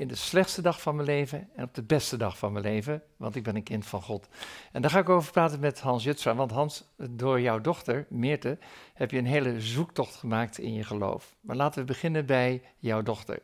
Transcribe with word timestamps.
in 0.00 0.08
de 0.08 0.14
slechtste 0.14 0.62
dag 0.62 0.80
van 0.80 0.94
mijn 0.94 1.06
leven 1.06 1.48
en 1.54 1.64
op 1.64 1.74
de 1.74 1.82
beste 1.82 2.16
dag 2.16 2.38
van 2.38 2.52
mijn 2.52 2.64
leven, 2.64 3.02
want 3.16 3.36
ik 3.36 3.42
ben 3.42 3.56
een 3.56 3.62
kind 3.62 3.86
van 3.86 4.02
God. 4.02 4.28
En 4.72 4.82
daar 4.82 4.90
ga 4.90 4.98
ik 4.98 5.08
over 5.08 5.32
praten 5.32 5.60
met 5.60 5.80
Hans 5.80 6.04
Jutstra, 6.04 6.34
want 6.34 6.50
Hans, 6.50 6.84
door 7.10 7.40
jouw 7.40 7.60
dochter, 7.60 8.06
Meerte, 8.08 8.58
heb 8.94 9.10
je 9.10 9.18
een 9.18 9.26
hele 9.26 9.60
zoektocht 9.60 10.14
gemaakt 10.14 10.58
in 10.58 10.74
je 10.74 10.84
geloof. 10.84 11.34
Maar 11.40 11.56
laten 11.56 11.80
we 11.80 11.86
beginnen 11.86 12.26
bij 12.26 12.62
jouw 12.78 13.02
dochter. 13.02 13.42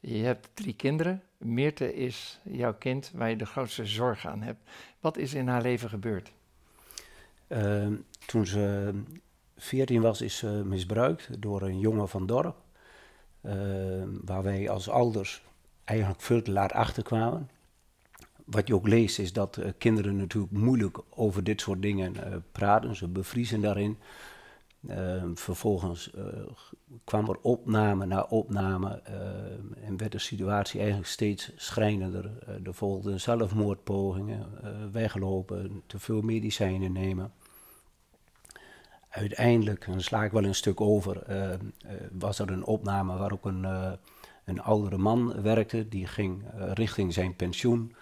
Je 0.00 0.24
hebt 0.24 0.48
drie 0.54 0.74
kinderen. 0.74 1.22
Meerte 1.36 1.94
is 1.94 2.40
jouw 2.42 2.74
kind 2.74 3.10
waar 3.14 3.30
je 3.30 3.36
de 3.36 3.46
grootste 3.46 3.86
zorg 3.86 4.26
aan 4.26 4.42
hebt. 4.42 4.70
Wat 5.00 5.16
is 5.16 5.34
in 5.34 5.48
haar 5.48 5.62
leven 5.62 5.88
gebeurd? 5.88 6.32
Uh, 7.48 7.86
toen 8.26 8.46
ze 8.46 8.94
14 9.56 10.00
was, 10.00 10.20
is 10.20 10.36
ze 10.36 10.46
misbruikt 10.46 11.42
door 11.42 11.62
een 11.62 11.78
jongen 11.78 12.08
van 12.08 12.26
dorp. 12.26 12.64
Uh, 13.42 13.52
waar 14.24 14.42
wij 14.42 14.70
als 14.70 14.88
ouders 14.88 15.44
eigenlijk 15.86 16.20
veel 16.20 16.42
te 16.42 16.50
laat 16.52 16.72
achterkwamen. 16.72 17.50
Wat 18.44 18.66
je 18.66 18.74
ook 18.74 18.88
leest 18.88 19.18
is 19.18 19.32
dat 19.32 19.56
uh, 19.56 19.66
kinderen 19.78 20.16
natuurlijk 20.16 20.52
moeilijk 20.52 20.98
over 21.10 21.44
dit 21.44 21.60
soort 21.60 21.82
dingen 21.82 22.14
uh, 22.14 22.36
praten. 22.52 22.96
Ze 22.96 23.08
bevriezen 23.08 23.60
daarin. 23.60 23.98
Uh, 24.80 25.22
vervolgens 25.34 26.10
kwam 27.04 27.28
er 27.28 27.38
opname 27.40 28.06
na 28.06 28.22
opname 28.22 29.02
en 29.84 29.96
werd 29.96 30.12
de 30.12 30.18
situatie 30.18 30.78
eigenlijk 30.78 31.08
steeds 31.08 31.52
schrijnender. 31.56 32.30
er 32.64 32.74
volgden 32.74 33.20
zelfmoordpogingen, 33.20 34.46
weglopen, 34.92 35.82
te 35.86 35.98
veel 35.98 36.20
medicijnen 36.20 36.92
nemen. 36.92 37.32
Uiteindelijk, 39.08 39.86
dan 39.86 40.00
sla 40.00 40.24
ik 40.24 40.32
wel 40.32 40.44
een 40.44 40.54
stuk 40.54 40.80
over, 40.80 41.22
was 42.12 42.38
er 42.38 42.50
een 42.50 42.64
opname 42.64 43.16
waar 43.16 43.32
ook 43.32 43.44
een 43.44 43.66
een 44.46 44.62
oudere 44.62 44.98
man 44.98 45.42
werkte, 45.42 45.88
die 45.88 46.06
ging 46.06 46.42
uh, 46.42 46.72
richting 46.72 47.12
zijn 47.12 47.36
pensioen. 47.36 47.94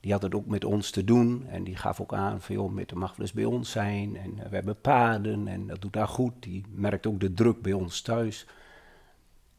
Die 0.00 0.12
had 0.12 0.22
het 0.22 0.34
ook 0.34 0.46
met 0.46 0.64
ons 0.64 0.90
te 0.90 1.04
doen 1.04 1.46
en 1.46 1.64
die 1.64 1.76
gaf 1.76 2.00
ook 2.00 2.14
aan 2.14 2.40
van 2.40 2.54
joh, 2.54 2.72
met 2.72 2.88
de 2.88 2.96
mag 2.96 3.16
wel 3.16 3.28
bij 3.34 3.44
ons 3.44 3.70
zijn 3.70 4.16
en 4.16 4.30
uh, 4.36 4.42
we 4.42 4.54
hebben 4.54 4.80
paden 4.80 5.48
en 5.48 5.66
dat 5.66 5.80
doet 5.80 5.92
daar 5.92 6.08
goed. 6.08 6.32
Die 6.40 6.64
merkte 6.70 7.08
ook 7.08 7.20
de 7.20 7.32
druk 7.32 7.62
bij 7.62 7.72
ons 7.72 8.00
thuis. 8.00 8.46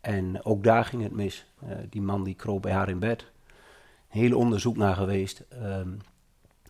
En 0.02 0.45
ook 0.45 0.64
daar 0.64 0.86
ging 0.86 1.04
het 1.04 1.12
mis. 1.12 1.45
Uh, 1.64 1.70
die 1.90 2.02
man 2.02 2.23
die 2.23 2.36
kroop 2.36 2.62
bij 2.62 2.72
haar 2.72 2.90
in 2.90 3.00
bed. 3.00 3.26
Heel 4.08 4.38
onderzoek 4.38 4.78
naar 4.78 4.95
geweest. 4.95 5.44
Um, 5.64 5.98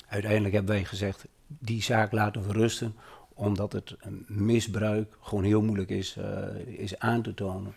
uiteindelijk 0.08 0.53
hebben 0.53 0.73
wij 0.75 0.86
gezegd, 0.86 1.28
die 1.47 1.81
zaak 1.81 2.12
laten 2.12 2.47
we 2.47 2.52
rusten, 2.52 2.95
omdat 3.34 3.73
het 3.73 3.97
misbruik 4.28 5.17
gewoon 5.22 5.44
heel 5.44 5.62
moeilijk 5.62 5.90
is, 5.90 6.17
is 6.66 7.00
aan 7.00 7.22
te 7.22 7.34
tonen. 7.34 7.73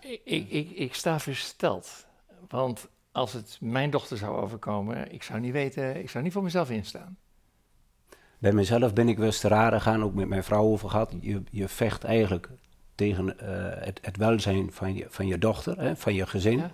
Ik, 0.00 0.48
ik, 0.50 0.70
ik, 0.70 0.94
sta 0.94 1.20
versteld. 1.20 2.06
Want 2.48 2.88
als 3.12 3.32
het 3.32 3.58
mijn 3.60 3.90
dochter 3.90 4.16
zou 4.16 4.40
overkomen, 4.40 5.12
ik 5.12 5.22
zou 5.22 5.40
niet 5.40 5.52
weten, 5.52 5.96
ik 5.96 6.10
zou 6.10 6.24
niet 6.24 6.32
voor 6.32 6.42
mezelf 6.42 6.70
instaan. 6.70 7.16
Bij 8.38 8.52
mezelf 8.52 8.92
ben 8.92 9.08
ik 9.08 9.16
wel 9.16 9.26
eens 9.26 9.40
te 9.40 9.48
raar 9.48 9.80
gaan, 9.80 10.02
ook 10.02 10.14
met 10.14 10.28
mijn 10.28 10.44
vrouw 10.44 10.64
over 10.64 10.90
gehad. 10.90 11.14
Je, 11.20 11.42
je 11.50 11.68
vecht 11.68 12.04
eigenlijk 12.04 12.48
tegen 12.94 13.26
uh, 13.26 13.34
het, 13.84 13.98
het, 14.02 14.16
welzijn 14.16 14.72
van 14.72 14.94
je, 14.94 15.06
van 15.08 15.26
je 15.26 15.38
dochter, 15.38 15.80
hè, 15.80 15.96
van 15.96 16.14
je 16.14 16.26
gezin. 16.26 16.58
Ja. 16.58 16.70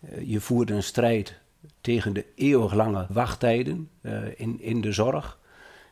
Uh, 0.00 0.28
je 0.28 0.40
voert 0.40 0.70
een 0.70 0.82
strijd 0.82 1.38
tegen 1.80 2.12
de 2.12 2.24
eeuwig 2.34 2.74
lange 2.74 3.06
wachttijden 3.08 3.90
uh, 4.00 4.40
in, 4.40 4.60
in 4.60 4.80
de 4.80 4.92
zorg. 4.92 5.38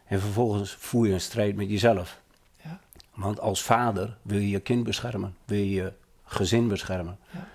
En 0.04 0.20
vervolgens 0.20 0.74
voer 0.74 1.06
je 1.06 1.12
een 1.12 1.20
strijd 1.20 1.56
met 1.56 1.70
jezelf. 1.70 2.20
Ja. 2.64 2.80
Want 3.14 3.40
als 3.40 3.62
vader 3.62 4.16
wil 4.22 4.38
je 4.38 4.50
je 4.50 4.60
kind 4.60 4.84
beschermen, 4.84 5.36
wil 5.44 5.62
je 5.62 5.92
gezin 6.30 6.68
beschermen. 6.68 7.18
Ja. 7.30 7.48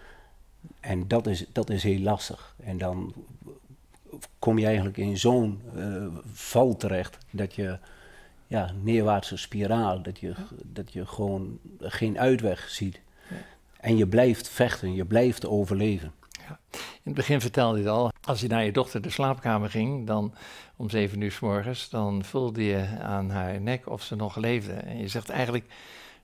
En 0.79 1.07
dat 1.07 1.27
is, 1.27 1.45
dat 1.51 1.69
is 1.69 1.83
heel 1.83 1.99
lastig. 1.99 2.55
En 2.63 2.77
dan 2.77 3.13
kom 4.39 4.59
je 4.59 4.65
eigenlijk 4.65 4.97
in 4.97 5.17
zo'n 5.17 5.61
uh, 5.75 6.07
val 6.33 6.77
terecht 6.77 7.17
dat 7.29 7.55
je, 7.55 7.77
ja, 8.47 8.71
neerwaartse 8.81 9.37
spiraal, 9.37 10.01
dat 10.01 10.19
je, 10.19 10.33
dat 10.63 10.93
je 10.93 11.05
gewoon 11.05 11.59
geen 11.79 12.19
uitweg 12.19 12.69
ziet. 12.69 13.01
Ja. 13.29 13.35
En 13.79 13.97
je 13.97 14.07
blijft 14.07 14.49
vechten, 14.49 14.93
je 14.93 15.05
blijft 15.05 15.45
overleven. 15.45 16.11
Ja. 16.47 16.59
In 16.71 17.01
het 17.03 17.13
begin 17.13 17.41
vertelde 17.41 17.77
je 17.77 17.83
het 17.83 17.93
al, 17.93 18.11
als 18.23 18.41
je 18.41 18.47
naar 18.47 18.65
je 18.65 18.71
dochter 18.71 19.01
de 19.01 19.09
slaapkamer 19.09 19.69
ging, 19.69 20.07
dan 20.07 20.33
om 20.75 20.89
zeven 20.89 21.21
uur 21.21 21.31
s 21.31 21.39
morgens, 21.39 21.89
dan 21.89 22.23
voelde 22.23 22.63
je 22.63 22.87
aan 23.01 23.29
haar 23.29 23.61
nek 23.61 23.89
of 23.89 24.03
ze 24.03 24.15
nog 24.15 24.35
leefde. 24.35 24.73
En 24.73 24.97
je 24.97 25.07
zegt 25.07 25.29
eigenlijk, 25.29 25.65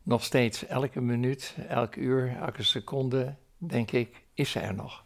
nog 0.03 0.23
steeds 0.23 0.65
elke 0.65 1.01
minuut, 1.01 1.55
elk 1.67 1.95
uur, 1.95 2.37
elke 2.39 2.63
seconde, 2.63 3.35
denk 3.57 3.91
ik, 3.91 4.23
is 4.33 4.51
ze 4.51 4.59
er 4.59 4.73
nog. 4.73 5.03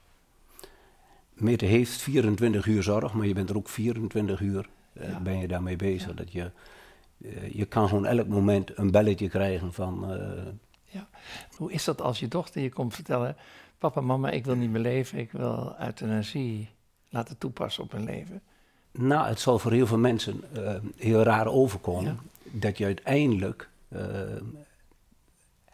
Mete 1.33 1.65
heeft 1.65 2.01
24 2.01 2.65
uur 2.65 2.83
zorg, 2.83 3.13
maar 3.13 3.27
je 3.27 3.33
bent 3.33 3.49
er 3.49 3.57
ook 3.57 3.69
24 3.69 4.39
uur 4.39 4.69
uh, 4.93 5.09
ja. 5.09 5.19
ben 5.19 5.37
je 5.37 5.47
daarmee 5.47 5.75
bezig. 5.75 6.07
Ja. 6.07 6.13
Dat 6.13 6.31
je, 6.31 6.51
uh, 7.17 7.51
je 7.51 7.65
kan 7.65 7.87
gewoon 7.87 8.05
elk 8.05 8.27
moment 8.27 8.77
een 8.77 8.91
belletje 8.91 9.29
krijgen 9.29 9.73
van... 9.73 10.13
Uh, 10.13 10.19
ja. 10.83 11.07
Hoe 11.57 11.71
is 11.71 11.83
dat 11.83 12.01
als 12.01 12.19
je 12.19 12.27
dochter 12.27 12.61
je 12.61 12.69
komt 12.69 12.93
vertellen... 12.93 13.35
papa, 13.77 14.01
mama, 14.01 14.29
ik 14.29 14.45
wil 14.45 14.55
niet 14.55 14.69
meer 14.69 14.81
leven, 14.81 15.19
ik 15.19 15.31
wil 15.31 15.75
euthanasie 15.79 16.69
laten 17.09 17.37
toepassen 17.37 17.83
op 17.83 17.91
hun 17.91 18.03
leven? 18.03 18.41
Nou, 18.91 19.27
het 19.27 19.39
zal 19.39 19.59
voor 19.59 19.71
heel 19.71 19.87
veel 19.87 19.97
mensen 19.97 20.43
heel 20.95 21.23
raar 21.23 21.47
overkomen... 21.47 22.19
Ja. 22.43 22.59
dat 22.59 22.77
je 22.77 22.85
uiteindelijk 22.85 23.69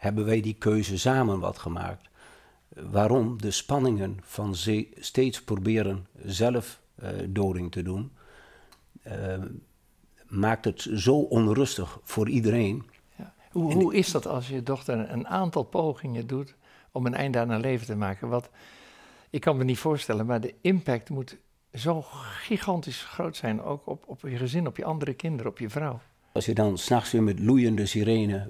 hebben 0.02 0.24
wij 0.24 0.40
die 0.40 0.54
keuze 0.54 0.98
samen 0.98 1.38
wat 1.40 1.58
gemaakt. 1.58 2.08
Waarom? 2.68 3.40
De 3.40 3.50
spanningen 3.50 4.18
van 4.22 4.54
steeds 4.98 5.42
proberen 5.42 6.06
zelf 6.24 6.80
uh, 7.02 7.08
doding 7.28 7.72
te 7.72 7.82
doen, 7.82 8.12
uh, 9.06 9.12
maakt 10.28 10.64
het 10.64 10.88
zo 10.94 11.14
onrustig 11.14 11.98
voor 12.02 12.28
iedereen. 12.28 12.82
Ja. 13.16 13.34
Hoe, 13.50 13.72
hoe, 13.72 13.94
is 13.94 14.10
dat 14.10 14.26
als 14.26 14.48
je 14.48 14.62
dochter 14.62 15.10
een 15.10 15.28
aantal 15.28 15.62
pogingen 15.62 16.26
doet 16.26 16.54
om 16.92 17.06
een 17.06 17.14
einde 17.14 17.38
aan 17.38 17.50
haar 17.50 17.60
leven 17.60 17.86
te 17.86 17.96
maken? 17.96 18.28
Wat, 18.28 18.50
ik 19.30 19.40
kan 19.40 19.56
me 19.56 19.64
niet 19.64 19.78
voorstellen, 19.78 20.26
maar 20.26 20.40
de 20.40 20.54
impact 20.60 21.10
moet 21.10 21.36
zo 21.72 22.04
gigantisch 22.42 23.04
groot 23.04 23.36
zijn, 23.36 23.62
ook 23.62 23.86
op, 23.86 24.04
op 24.06 24.20
je 24.20 24.36
gezin, 24.36 24.66
op 24.66 24.76
je 24.76 24.84
andere 24.84 25.14
kinderen, 25.14 25.50
op 25.50 25.58
je 25.58 25.70
vrouw. 25.70 26.00
Als 26.32 26.46
je 26.46 26.54
dan 26.54 26.78
s'nachts 26.78 27.10
weer 27.10 27.22
met 27.22 27.40
loeiende 27.40 27.86
sirene 27.86 28.46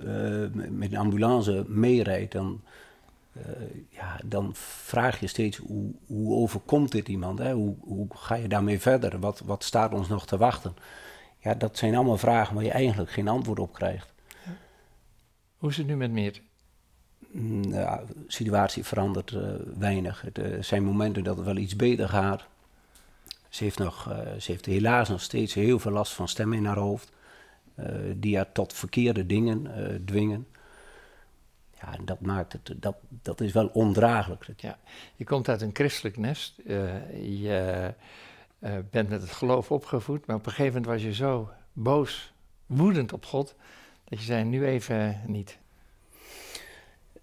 uh, 0.55 0.63
met 0.71 0.93
een 0.93 0.99
ambulance 0.99 1.65
meerijdt, 1.69 2.33
dan, 2.33 2.61
uh, 3.37 3.43
ja, 3.89 4.21
dan 4.25 4.51
vraag 4.55 5.21
je 5.21 5.27
steeds 5.27 5.57
hoe, 5.57 5.93
hoe 6.07 6.35
overkomt 6.35 6.93
dit 6.93 7.09
iemand? 7.09 7.39
Hè? 7.39 7.53
Hoe, 7.53 7.75
hoe 7.81 8.07
ga 8.15 8.35
je 8.35 8.49
daarmee 8.49 8.81
verder? 8.81 9.19
Wat, 9.19 9.41
wat 9.45 9.65
staat 9.65 9.93
ons 9.93 10.09
nog 10.09 10.27
te 10.27 10.37
wachten? 10.37 10.75
Ja, 11.39 11.55
dat 11.55 11.79
zijn 11.79 11.95
allemaal 11.95 12.19
vragen 12.19 12.55
waar 12.55 12.65
je 12.65 12.71
eigenlijk 12.71 13.11
geen 13.11 13.29
antwoord 13.29 13.59
op 13.59 13.73
krijgt. 13.73 14.13
Hoe 15.57 15.71
is 15.71 15.77
het 15.77 15.87
nu 15.87 15.97
met 15.97 16.11
meer? 16.11 16.41
Mm, 17.31 17.73
ja, 17.73 18.05
de 18.07 18.25
situatie 18.27 18.85
verandert 18.85 19.31
uh, 19.31 19.43
weinig. 19.79 20.25
Het 20.33 20.67
zijn 20.67 20.85
momenten 20.85 21.25
dat 21.25 21.37
het 21.37 21.47
wel 21.47 21.57
iets 21.57 21.77
beter 21.77 22.09
gaat. 22.09 22.45
Ze 23.49 23.65
heeft, 23.65 23.79
nog, 23.79 24.03
ze 24.39 24.53
heeft 24.53 24.67
helaas 24.67 25.09
nog 25.09 25.21
steeds 25.21 25.55
heel 25.55 25.79
veel 25.79 25.93
last 25.93 26.13
van 26.13 26.29
stemmen 26.29 26.59
in 26.59 26.65
haar 26.65 26.79
hoofd. 26.79 27.13
Uh, 27.79 27.87
die 28.17 28.37
haar 28.37 28.53
tot 28.53 28.73
verkeerde 28.73 29.27
dingen 29.27 29.65
uh, 29.67 29.95
dwingen. 30.05 30.47
Ja, 31.81 31.97
en 31.97 32.05
dat 32.05 32.21
maakt 32.21 32.53
het, 32.53 32.75
dat, 32.77 32.97
dat 33.09 33.41
is 33.41 33.53
wel 33.53 33.67
ondraaglijk. 33.67 34.61
Ja, 34.61 34.79
je 35.17 35.25
komt 35.25 35.49
uit 35.49 35.63
een 35.63 35.71
christelijk 35.73 36.17
nest, 36.17 36.59
uh, 36.65 37.41
je 37.41 37.95
bent 38.91 39.09
met 39.09 39.21
het 39.23 39.31
geloof 39.31 39.71
opgevoed, 39.71 40.27
maar 40.27 40.37
op 40.37 40.47
een 40.47 40.53
gegeven 40.53 40.81
moment 40.81 40.93
was 40.93 41.03
je 41.03 41.15
zo 41.15 41.51
boos, 41.73 42.33
woedend 42.67 43.13
op 43.13 43.25
God, 43.25 43.55
dat 44.05 44.19
je 44.19 44.25
zei, 44.25 44.45
nu 44.45 44.67
even 44.67 45.21
niet. 45.27 45.59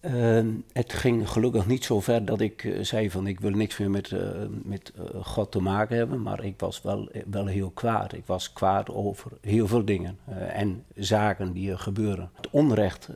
Uh, 0.02 0.46
het 0.72 0.94
ging 0.94 1.30
gelukkig 1.30 1.68
niet 1.68 1.84
zo 1.84 2.00
ver 2.00 2.26
dat 2.26 2.42
ik 2.42 2.64
uh, 2.64 2.84
zei 2.84 3.12
van 3.12 3.28
ik 3.28 3.40
wil 3.40 3.52
niks 3.52 3.78
meer 3.78 3.90
met, 3.90 4.12
uh, 4.12 4.20
met 4.64 4.94
God 5.22 5.52
te 5.52 5.60
maken 5.60 5.98
hebben, 5.98 6.22
maar 6.22 6.44
ik 6.44 6.60
was 6.60 6.82
wel, 6.82 7.10
wel 7.26 7.46
heel 7.46 7.70
kwaad. 7.70 8.14
Ik 8.14 8.26
was 8.26 8.54
kwaad 8.54 8.90
over 8.90 9.32
heel 9.42 9.68
veel 9.68 9.86
dingen 9.86 10.18
en 10.50 10.86
zaken 10.96 11.54
die 11.54 11.72
er 11.72 11.80
gebeuren. 11.80 12.30
Het 12.34 12.50
onrecht 12.50 13.10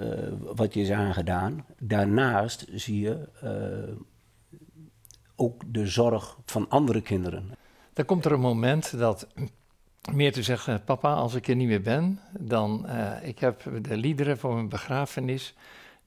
wat 0.56 0.74
je 0.74 0.82
is 0.82 0.92
aangedaan, 0.92 1.66
daarnaast 1.80 2.66
zie 2.74 3.00
je 3.00 3.28
ook 5.36 5.64
de 5.68 5.88
zorg 5.88 6.38
van 6.46 6.70
andere 6.70 7.02
kinderen. 7.02 7.52
Dan 7.94 8.06
komt 8.06 8.26
er 8.26 8.32
een 8.32 8.40
moment 8.40 8.98
dat 8.98 9.28
meer 10.12 10.32
te 10.32 10.44
zeggen, 10.44 10.84
papa, 10.84 11.14
als 11.14 11.36
ik 11.36 11.48
er 11.48 11.56
niet 11.56 11.68
meer 11.68 11.82
ben, 11.82 12.20
dan 12.40 12.88
ik 13.22 13.40
heb 13.40 13.64
de 13.82 13.98
liederen 13.98 14.38
voor 14.38 14.54
mijn 14.54 14.70
begrafenis 14.70 15.56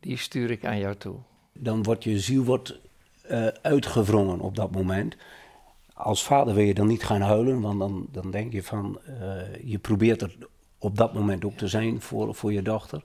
die 0.00 0.16
stuur 0.16 0.50
ik 0.50 0.64
aan 0.64 0.78
jou 0.78 0.96
toe. 0.96 1.16
Dan 1.52 1.82
wordt 1.82 2.04
je 2.04 2.20
ziel 2.20 2.44
wordt, 2.44 2.78
uh, 3.30 3.46
uitgewrongen 3.46 4.40
op 4.40 4.56
dat 4.56 4.70
moment. 4.70 5.16
Als 5.94 6.24
vader 6.24 6.54
wil 6.54 6.64
je 6.64 6.74
dan 6.74 6.86
niet 6.86 7.04
gaan 7.04 7.20
huilen, 7.20 7.60
want 7.60 7.78
dan, 7.78 8.06
dan 8.12 8.30
denk 8.30 8.52
je 8.52 8.62
van, 8.62 8.98
uh, 9.08 9.64
je 9.64 9.78
probeert 9.78 10.22
er 10.22 10.36
op 10.78 10.96
dat 10.96 11.14
moment 11.14 11.44
ook 11.44 11.56
te 11.56 11.68
zijn 11.68 12.00
voor, 12.00 12.34
voor 12.34 12.52
je 12.52 12.62
dochter. 12.62 13.02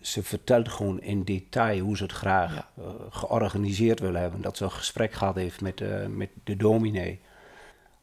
Ze 0.00 0.22
vertelt 0.22 0.68
gewoon 0.68 1.00
in 1.00 1.22
detail 1.22 1.80
hoe 1.80 1.96
ze 1.96 2.02
het 2.02 2.12
graag 2.12 2.54
ja. 2.54 2.68
uh, 2.78 2.84
georganiseerd 3.10 4.00
wil 4.00 4.14
hebben. 4.14 4.40
Dat 4.40 4.56
ze 4.56 4.64
een 4.64 4.70
gesprek 4.70 5.12
gehad 5.12 5.34
heeft 5.34 5.60
met, 5.60 5.82
met 6.08 6.30
de 6.44 6.56
dominee. 6.56 7.20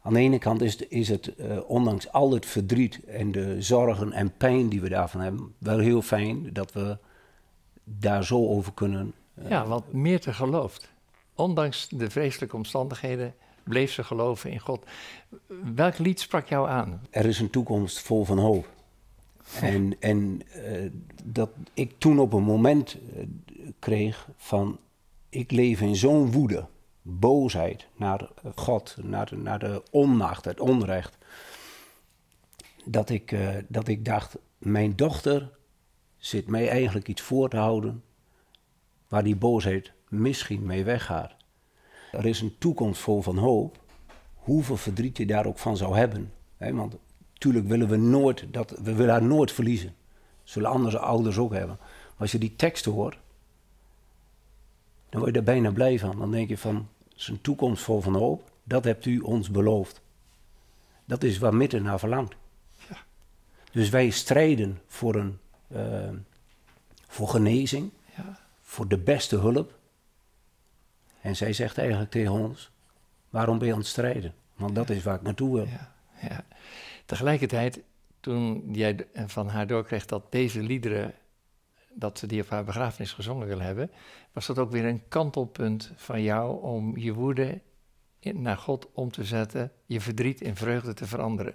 Aan 0.02 0.12
de 0.12 0.20
ene 0.20 0.38
kant 0.38 0.62
is, 0.62 0.76
is 0.76 1.08
het, 1.08 1.32
uh, 1.36 1.58
ondanks 1.66 2.12
al 2.12 2.32
het 2.32 2.46
verdriet 2.46 3.04
en 3.04 3.32
de 3.32 3.62
zorgen 3.62 4.12
en 4.12 4.36
pijn 4.36 4.68
die 4.68 4.80
we 4.80 4.88
daarvan 4.88 5.20
hebben, 5.20 5.54
wel 5.58 5.78
heel 5.78 6.02
fijn 6.02 6.52
dat 6.52 6.72
we 6.72 6.98
daar 7.98 8.24
zo 8.24 8.46
over 8.46 8.72
kunnen. 8.72 9.12
Uh, 9.34 9.48
ja, 9.48 9.66
want 9.66 9.92
meer 9.92 10.20
te 10.20 10.32
gelooft. 10.32 10.92
Ondanks 11.34 11.88
de 11.88 12.10
vreselijke 12.10 12.56
omstandigheden 12.56 13.34
bleef 13.62 13.92
ze 13.92 14.04
geloven 14.04 14.50
in 14.50 14.58
God. 14.58 14.86
Welk 15.74 15.98
lied 15.98 16.20
sprak 16.20 16.48
jou 16.48 16.68
aan? 16.68 17.00
Er 17.10 17.26
is 17.26 17.40
een 17.40 17.50
toekomst 17.50 18.00
vol 18.00 18.24
van 18.24 18.38
hoop. 18.38 18.68
En, 19.60 19.96
en 20.00 20.40
uh, 20.56 20.90
dat 21.24 21.50
ik 21.74 21.94
toen 21.98 22.18
op 22.18 22.32
een 22.32 22.42
moment 22.42 22.96
kreeg 23.78 24.28
van, 24.36 24.78
ik 25.28 25.50
leef 25.50 25.80
in 25.80 25.96
zo'n 25.96 26.32
woede 26.32 26.66
boosheid 27.02 27.86
naar 27.96 28.28
God, 28.54 28.96
naar 29.02 29.26
de, 29.26 29.36
naar 29.36 29.58
de 29.58 29.82
onmacht, 29.90 30.44
het 30.44 30.60
onrecht. 30.60 31.16
Dat 32.84 33.10
ik, 33.10 33.32
uh, 33.32 33.48
dat 33.68 33.88
ik 33.88 34.04
dacht, 34.04 34.36
mijn 34.58 34.96
dochter 34.96 35.50
zit 36.24 36.46
mij 36.48 36.68
eigenlijk 36.68 37.08
iets 37.08 37.22
voor 37.22 37.48
te 37.48 37.56
houden 37.56 38.02
waar 39.08 39.24
die 39.24 39.36
boosheid 39.36 39.92
misschien 40.08 40.66
mee 40.66 40.84
weggaat. 40.84 41.34
Er 42.12 42.26
is 42.26 42.40
een 42.40 42.58
toekomst 42.58 43.00
vol 43.00 43.22
van 43.22 43.38
hoop, 43.38 43.80
hoeveel 44.34 44.76
verdriet 44.76 45.16
je 45.16 45.26
daar 45.26 45.46
ook 45.46 45.58
van 45.58 45.76
zou 45.76 45.96
hebben. 45.96 46.32
Hè? 46.56 46.74
Want 46.74 46.96
natuurlijk 47.32 47.66
willen 47.66 47.88
we 47.88 47.96
nooit, 47.96 48.46
dat, 48.50 48.70
we 48.70 48.94
willen 48.94 49.12
haar 49.12 49.22
nooit 49.22 49.52
verliezen. 49.52 49.94
Zullen 50.42 50.70
andere 50.70 50.98
ouders 50.98 51.38
ook 51.38 51.52
hebben. 51.52 51.76
Maar 51.78 52.16
als 52.16 52.32
je 52.32 52.38
die 52.38 52.56
teksten 52.56 52.92
hoort, 52.92 53.18
dan 55.08 55.20
word 55.20 55.32
je 55.32 55.38
er 55.38 55.44
bijna 55.44 55.70
blij 55.70 55.98
van. 55.98 56.18
Dan 56.18 56.30
denk 56.30 56.48
je 56.48 56.58
van, 56.58 56.88
het 57.08 57.18
is 57.18 57.28
een 57.28 57.40
toekomst 57.40 57.82
vol 57.82 58.00
van 58.00 58.14
hoop. 58.14 58.50
Dat 58.64 58.84
hebt 58.84 59.06
u 59.06 59.18
ons 59.18 59.50
beloofd. 59.50 60.00
Dat 61.04 61.22
is 61.22 61.38
waar 61.38 61.54
Mitten 61.54 61.82
naar 61.82 61.98
verlangt. 61.98 62.34
Ja. 62.88 62.96
Dus 63.72 63.88
wij 63.88 64.10
strijden 64.10 64.80
voor, 64.86 65.14
een, 65.14 65.38
voor 67.06 67.28
genezing, 67.28 67.90
ja. 68.16 68.38
voor 68.60 68.88
de 68.88 68.98
beste 68.98 69.36
hulp. 69.36 69.78
En 71.20 71.36
zij 71.36 71.52
zegt 71.52 71.78
eigenlijk 71.78 72.10
tegen 72.10 72.32
ons, 72.32 72.70
waarom 73.30 73.58
ben 73.58 73.66
je 73.66 73.72
aan 73.72 73.78
het 73.78 73.88
strijden? 73.88 74.34
Want 74.56 74.74
dat 74.74 74.90
is 74.90 75.02
waar 75.02 75.14
ik 75.14 75.22
naartoe 75.22 75.54
wil. 75.54 75.66
Ja. 75.66 75.92
ja. 76.20 76.44
Tegelijkertijd, 77.06 77.80
toen 78.20 78.68
jij 78.72 79.06
van 79.14 79.48
haar 79.48 79.66
doorkreeg 79.66 80.06
dat 80.06 80.32
deze 80.32 80.62
liederen 80.62 81.14
dat 81.94 82.18
ze 82.18 82.26
die 82.26 82.42
op 82.42 82.48
haar 82.48 82.64
begrafenis 82.64 83.12
gezongen 83.12 83.46
wil 83.46 83.60
hebben, 83.60 83.90
was 84.32 84.46
dat 84.46 84.58
ook 84.58 84.70
weer 84.70 84.84
een 84.84 85.08
kantelpunt 85.08 85.92
van 85.96 86.22
jou 86.22 86.62
om 86.62 86.96
je 86.96 87.12
woede 87.12 87.60
naar 88.20 88.56
God 88.56 88.88
om 88.92 89.10
te 89.10 89.24
zetten, 89.24 89.72
je 89.86 90.00
verdriet 90.00 90.40
in 90.40 90.56
vreugde 90.56 90.94
te 90.94 91.06
veranderen. 91.06 91.54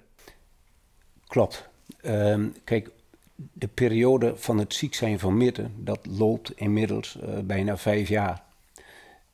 Klopt. 1.27 1.69
Um, 2.05 2.53
kijk, 2.63 2.91
de 3.37 3.67
periode 3.67 4.35
van 4.35 4.57
het 4.57 4.73
ziek 4.73 4.93
zijn 4.93 5.19
van 5.19 5.37
Mitten, 5.37 5.73
dat 5.77 5.99
loopt 6.05 6.51
inmiddels 6.55 7.17
uh, 7.23 7.39
bijna 7.39 7.77
vijf 7.77 8.09
jaar. 8.09 8.43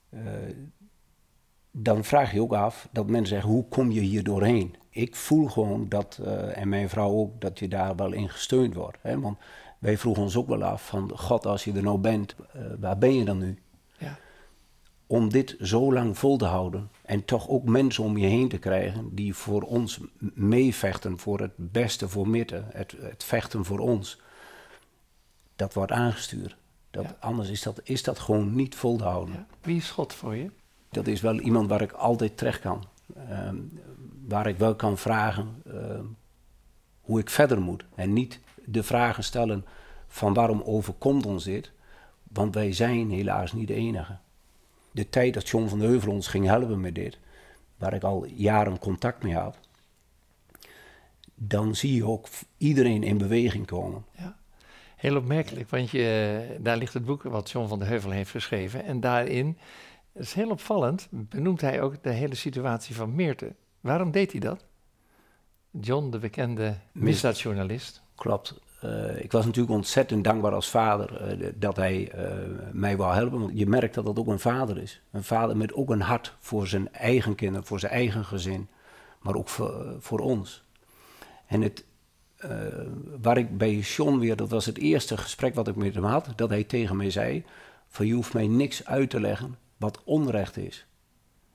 Uh, 0.10 0.22
dan 1.72 2.04
vraag 2.04 2.34
je 2.34 2.42
ook 2.42 2.54
af 2.54 2.88
dat 2.92 3.08
mensen 3.08 3.36
zeggen, 3.36 3.50
hoe 3.50 3.68
kom 3.68 3.92
je 3.92 4.00
hier 4.00 4.24
doorheen? 4.24 4.76
Ik 4.90 5.16
voel 5.16 5.48
gewoon 5.48 5.90
dat, 5.90 6.20
uh, 6.22 6.58
en 6.58 6.70
mijn 6.70 6.90
vrouw 6.90 7.12
ook, 7.12 7.42
dat 7.42 7.60
je 7.60 7.68
daar 7.68 7.96
wel 7.96 8.12
in 8.12 8.30
gesteund 8.30 8.74
wordt. 8.74 8.98
Hè? 9.02 9.20
Want 9.20 9.38
wij 9.80 9.98
vroegen 9.98 10.24
ons 10.24 10.36
ook 10.36 10.48
wel 10.48 10.64
af 10.64 10.88
van, 10.88 11.12
God, 11.16 11.46
als 11.46 11.64
je 11.64 11.74
er 11.74 11.84
nou 11.84 11.98
bent, 11.98 12.36
waar 12.80 12.98
ben 12.98 13.16
je 13.16 13.26
dan 13.26 13.38
nu? 13.38 13.63
Om 15.14 15.30
dit 15.30 15.56
zo 15.62 15.94
lang 15.94 16.18
vol 16.18 16.38
te 16.38 16.46
houden 16.46 16.90
en 17.02 17.26
toch 17.26 17.50
ook 17.50 17.64
mensen 17.64 18.04
om 18.04 18.18
je 18.18 18.28
heen 18.28 18.50
te 18.50 18.58
krijgen 18.58 19.16
die 19.16 19.34
voor 19.34 19.62
ons 19.62 20.00
meevechten 20.34 21.20
voor 21.20 21.40
het 21.40 21.52
beste 21.56 22.10
voor 22.10 22.28
midden, 22.28 22.68
het, 22.72 22.96
het 23.00 23.24
vechten 23.24 23.66
voor 23.66 23.80
ons, 23.80 24.22
dat 25.56 25.74
wordt 25.74 25.92
aangestuurd. 25.92 26.56
Dat, 26.92 27.04
ja. 27.04 27.18
Anders 27.20 27.50
is 27.50 27.62
dat, 27.62 27.82
is 27.84 28.04
dat 28.04 28.20
gewoon 28.20 28.56
niet 28.56 28.76
vol 28.76 28.98
te 28.98 29.04
houden. 29.04 29.34
Ja. 29.34 29.46
Wie 29.62 29.76
is 29.76 29.92
God 29.92 30.14
voor 30.14 30.36
je? 30.36 30.50
Dat 30.90 31.08
is 31.08 31.22
wel 31.22 31.40
iemand 31.40 31.70
waar 31.70 31.82
ik 31.82 31.92
altijd 31.92 32.38
terecht 32.38 32.60
kan. 32.60 32.84
Uh, 33.18 33.50
waar 34.28 34.48
ik 34.48 34.58
wel 34.58 34.76
kan 34.76 34.98
vragen 34.98 35.62
uh, 35.68 36.00
hoe 37.02 37.20
ik 37.20 37.30
verder 37.30 37.62
moet. 37.62 37.86
En 37.96 38.14
niet 38.14 38.40
de 38.66 38.84
vragen 38.84 39.24
stellen 39.24 39.66
van 40.08 40.34
waarom 40.34 40.62
overkomt 40.62 41.26
ons 41.26 41.44
dit? 41.44 41.72
Want 42.24 42.54
wij 42.54 42.74
zijn 42.74 43.12
helaas 43.12 43.54
niet 43.54 43.68
de 43.68 43.74
enige. 43.74 44.18
De 44.94 45.10
tijd 45.10 45.34
dat 45.34 45.50
John 45.50 45.68
van 45.68 45.80
de 45.80 45.86
Heuvel 45.86 46.12
ons 46.12 46.28
ging 46.28 46.46
helpen 46.46 46.82
met 46.82 46.96
dit, 46.96 47.20
waar 47.78 47.94
ik 47.94 48.04
al 48.04 48.26
jaren 48.26 48.80
contact 48.80 49.24
mee 49.24 49.36
had, 49.36 49.58
dan 51.36 51.76
zie 51.76 51.96
je 51.96 52.06
ook 52.06 52.28
iedereen 52.58 53.04
in 53.04 53.18
beweging 53.18 53.66
komen. 53.66 54.06
Ja. 54.18 54.38
Heel 54.96 55.18
opmerkelijk, 55.18 55.70
want 55.70 55.90
je, 55.90 56.58
daar 56.60 56.78
ligt 56.78 56.94
het 56.94 57.06
boek 57.06 57.24
wat 57.24 57.52
John 57.52 57.68
van 57.68 57.80
de 57.80 57.86
Heuvel 57.86 58.12
heeft 58.12 58.32
geschreven. 58.32 58.84
En 58.84 59.00
daarin, 59.00 59.58
dat 60.14 60.24
is 60.24 60.34
heel 60.34 60.50
opvallend, 60.50 61.08
benoemt 61.10 61.62
hij 61.62 61.82
ook 61.82 62.04
de 62.04 62.12
hele 62.12 62.36
situatie 62.36 62.96
van 62.96 63.16
Meerte. 63.16 63.56
Waarom 63.80 64.12
deed 64.12 64.32
hij 64.32 64.40
dat? 64.40 64.66
John, 65.72 66.10
de 66.10 66.20
bekende 66.20 66.78
misdaadjournalist. 66.92 68.02
Klopt. 68.16 68.56
Uh, 68.84 69.24
ik 69.24 69.32
was 69.32 69.46
natuurlijk 69.46 69.74
ontzettend 69.74 70.24
dankbaar 70.24 70.54
als 70.54 70.70
vader 70.70 71.40
uh, 71.42 71.48
dat 71.56 71.76
hij 71.76 72.12
uh, 72.16 72.32
mij 72.72 72.98
wou 72.98 73.14
helpen. 73.14 73.40
Want 73.40 73.58
je 73.58 73.68
merkt 73.68 73.94
dat 73.94 74.06
dat 74.06 74.20
ook 74.20 74.28
een 74.28 74.40
vader 74.40 74.78
is. 74.78 75.02
Een 75.12 75.24
vader 75.24 75.58
met 75.58 75.74
ook 75.74 75.90
een 75.90 76.02
hart 76.02 76.36
voor 76.40 76.68
zijn 76.68 76.94
eigen 76.94 77.36
kinderen, 77.36 77.68
voor 77.68 77.80
zijn 77.80 77.92
eigen 77.92 78.26
gezin. 78.26 78.70
Maar 79.22 79.36
ook 79.36 79.50
voor, 79.50 79.96
voor 80.00 80.20
ons. 80.20 80.64
En 81.48 81.62
het, 81.62 81.86
waar 83.22 83.38
ik 83.38 83.58
bij 83.58 83.78
John 83.78 84.18
weer, 84.18 84.36
dat 84.36 84.50
was 84.50 84.66
het 84.66 84.78
eerste 84.78 85.18
gesprek 85.18 85.56
wat 85.56 85.68
ik 85.68 85.76
met 85.76 85.96
hem 85.96 86.04
had. 86.04 86.28
Dat 86.36 86.50
hij 86.50 86.64
tegen 86.64 86.96
mij 86.96 87.10
zei, 87.10 87.44
van 87.88 88.06
je 88.06 88.14
hoeft 88.14 88.34
mij 88.34 88.48
niks 88.48 88.86
uit 88.86 89.10
te 89.10 89.20
leggen 89.20 89.58
wat 89.78 90.02
onrecht 90.04 90.58
is. 90.58 90.86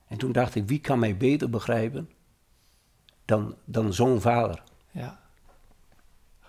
En 0.07 0.17
toen 0.17 0.31
dacht 0.31 0.55
ik, 0.55 0.67
wie 0.67 0.79
kan 0.79 0.99
mij 0.99 1.17
beter 1.17 1.49
begrijpen 1.49 2.09
dan, 3.25 3.55
dan 3.65 3.93
zo'n 3.93 4.21
vader? 4.21 4.63
Ja. 4.91 5.19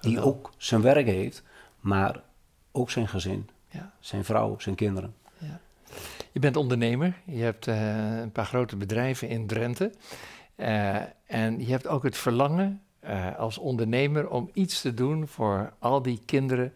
Die 0.00 0.20
ook 0.20 0.52
zijn 0.56 0.80
werk 0.82 1.06
heeft, 1.06 1.42
maar 1.80 2.22
ook 2.72 2.90
zijn 2.90 3.08
gezin, 3.08 3.48
ja. 3.68 3.92
zijn 4.00 4.24
vrouw, 4.24 4.58
zijn 4.58 4.74
kinderen. 4.74 5.14
Ja. 5.38 5.60
Je 6.32 6.40
bent 6.40 6.56
ondernemer, 6.56 7.14
je 7.24 7.42
hebt 7.42 7.66
uh, 7.66 8.18
een 8.18 8.32
paar 8.32 8.46
grote 8.46 8.76
bedrijven 8.76 9.28
in 9.28 9.46
Drenthe. 9.46 9.92
Uh, 10.56 10.96
en 11.26 11.60
je 11.60 11.70
hebt 11.70 11.86
ook 11.86 12.02
het 12.02 12.16
verlangen 12.16 12.82
uh, 13.04 13.38
als 13.38 13.58
ondernemer 13.58 14.28
om 14.28 14.50
iets 14.52 14.80
te 14.80 14.94
doen 14.94 15.28
voor 15.28 15.72
al 15.78 16.02
die 16.02 16.20
kinderen 16.24 16.74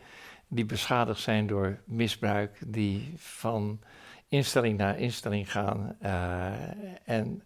die 0.49 0.67
beschadigd 0.67 1.21
zijn 1.21 1.47
door 1.47 1.79
misbruik, 1.85 2.59
die 2.67 3.13
van 3.17 3.81
instelling 4.29 4.79
naar 4.79 4.99
instelling 4.99 5.53
gaan 5.53 5.97
en 7.05 7.43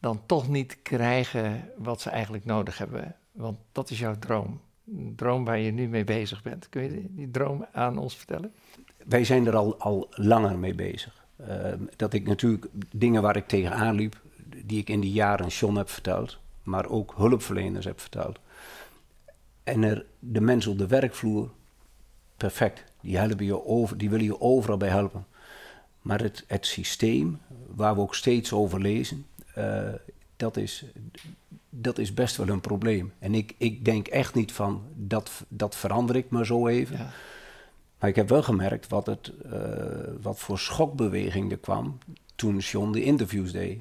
dan 0.00 0.22
toch 0.26 0.48
niet 0.48 0.82
krijgen 0.82 1.70
wat 1.76 2.00
ze 2.00 2.10
eigenlijk 2.10 2.44
nodig 2.44 2.78
hebben. 2.78 3.16
Want 3.32 3.58
dat 3.72 3.90
is 3.90 3.98
jouw 3.98 4.18
droom 4.18 4.60
droom 5.16 5.44
waar 5.44 5.58
je 5.58 5.70
nu 5.70 5.88
mee 5.88 6.04
bezig 6.04 6.42
bent. 6.42 6.68
Kun 6.68 6.82
je 6.82 7.06
die, 7.14 7.30
droom 7.30 7.66
aan 7.72 7.98
ons 7.98 8.16
vertellen? 8.16 8.52
Wij 9.04 9.24
zijn 9.24 9.46
er 9.46 9.56
al, 9.56 9.78
al 9.78 10.08
langer 10.10 10.58
mee 10.58 10.74
bezig. 10.74 11.26
Uh, 11.40 11.72
dat 11.96 12.12
ik 12.12 12.26
natuurlijk 12.26 12.66
dingen 12.94 13.22
waar 13.22 13.36
ik 13.36 13.46
tegenaan 13.46 13.94
liep, 13.94 14.20
die 14.64 14.78
ik 14.78 14.88
in 14.88 15.00
die 15.00 15.12
jaren 15.12 15.46
John 15.46 15.76
heb 15.76 15.90
verteld, 15.90 16.38
maar 16.62 16.88
ook 16.88 17.14
hulpverleners 17.16 17.84
heb 17.84 18.00
verteld. 18.00 18.38
En 19.64 19.82
er, 19.82 20.04
de 20.18 20.40
mensen 20.40 20.70
op 20.70 20.78
de 20.78 20.86
werkvloer, 20.86 21.50
perfect. 22.36 22.84
Die, 23.00 23.16
helpen 23.16 23.44
je 23.44 23.64
over, 23.64 23.98
die 23.98 24.10
willen 24.10 24.24
je 24.24 24.40
overal 24.40 24.76
bij 24.76 24.88
helpen. 24.88 25.26
Maar 26.02 26.20
het, 26.20 26.44
het 26.46 26.66
systeem, 26.66 27.40
waar 27.74 27.94
we 27.94 28.00
ook 28.00 28.14
steeds 28.14 28.52
over 28.52 28.80
lezen, 28.80 29.26
uh, 29.58 29.88
dat 30.36 30.56
is, 30.56 30.84
dat 31.70 31.98
is 31.98 32.14
best 32.14 32.36
wel 32.36 32.48
een 32.48 32.60
probleem. 32.60 33.12
En 33.18 33.34
ik, 33.34 33.54
ik 33.58 33.84
denk 33.84 34.06
echt 34.06 34.34
niet 34.34 34.52
van, 34.52 34.82
dat, 34.94 35.44
dat 35.48 35.76
verander 35.76 36.16
ik 36.16 36.30
maar 36.30 36.46
zo 36.46 36.66
even. 36.66 36.96
Ja. 36.96 37.10
Maar 37.98 38.10
ik 38.10 38.16
heb 38.16 38.28
wel 38.28 38.42
gemerkt 38.42 38.88
wat, 38.88 39.06
het, 39.06 39.32
uh, 39.52 39.52
wat 40.20 40.38
voor 40.38 40.58
schokbeweging 40.58 41.50
er 41.50 41.58
kwam 41.58 41.98
toen 42.34 42.58
John 42.58 42.92
de 42.92 43.02
interviews 43.02 43.52
deed. 43.52 43.80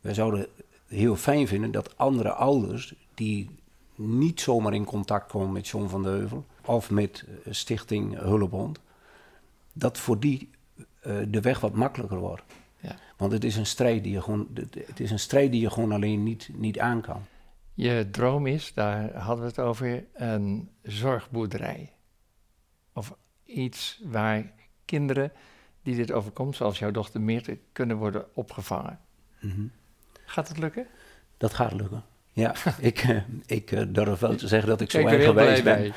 We 0.00 0.14
zouden 0.14 0.46
heel 0.86 1.16
fijn 1.16 1.48
vinden 1.48 1.70
dat 1.70 1.96
andere 1.96 2.32
ouders 2.32 2.94
die 3.14 3.50
niet 3.94 4.40
zomaar 4.40 4.74
in 4.74 4.84
contact 4.84 5.30
komen 5.30 5.52
met 5.52 5.68
John 5.68 5.88
van 5.88 6.02
de 6.02 6.08
Heuvel 6.08 6.44
of 6.64 6.90
met 6.90 7.24
Stichting 7.50 8.18
Hullebond, 8.18 8.78
dat 9.72 9.98
voor 9.98 10.20
die 10.20 10.50
eh, 11.00 11.16
de 11.28 11.40
weg 11.40 11.60
wat 11.60 11.74
makkelijker 11.74 12.18
wordt. 12.18 12.42
Want 13.24 13.36
het 13.36 13.44
is 13.44 13.56
een 13.56 13.66
strijd 13.66 14.02
die 14.02 14.12
je 14.12 14.22
gewoon, 14.22 14.48
het 14.86 15.00
is 15.00 15.10
een 15.10 15.18
strijd 15.18 15.50
die 15.50 15.60
je 15.60 15.70
gewoon 15.70 15.92
alleen 15.92 16.22
niet, 16.22 16.48
niet 16.52 16.78
aan 16.78 17.00
kan. 17.00 17.22
Je 17.74 18.08
droom 18.10 18.46
is, 18.46 18.74
daar 18.74 19.14
hadden 19.16 19.44
we 19.44 19.50
het 19.50 19.58
over, 19.58 20.04
een 20.12 20.70
zorgboerderij. 20.82 21.92
Of 22.92 23.16
iets 23.44 24.00
waar 24.04 24.52
kinderen 24.84 25.32
die 25.82 25.96
dit 25.96 26.12
overkomt, 26.12 26.56
zoals 26.56 26.78
jouw 26.78 26.90
dochter 26.90 27.20
Meerte, 27.20 27.58
kunnen 27.72 27.96
worden 27.96 28.36
opgevangen. 28.36 29.00
Mhm. 29.40 29.66
Gaat 30.24 30.48
het 30.48 30.58
lukken? 30.58 30.86
Dat 31.36 31.54
gaat 31.54 31.72
lukken. 31.72 32.04
Ja, 32.34 32.54
ik, 32.80 32.98
eh, 32.98 33.16
ik 33.46 33.72
eh, 33.72 33.82
durf 33.88 34.18
wel 34.20 34.34
te 34.34 34.48
zeggen 34.48 34.68
dat 34.68 34.80
ik 34.80 34.90
zo 34.90 34.98
heel 34.98 35.06
eigenwijs 35.38 35.62
ben. 35.62 35.92